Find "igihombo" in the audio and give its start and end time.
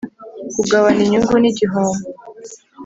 1.51-2.05